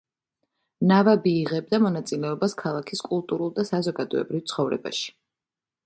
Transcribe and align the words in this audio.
ნავაბი 0.91 1.33
იღებდა 1.41 1.79
მონაწილეობას 1.87 2.57
ქალაქის 2.63 3.05
კულტურულ 3.11 3.55
და 3.61 3.67
საზოგადოებრივ 3.71 4.47
ცხოვრებაში. 4.55 5.11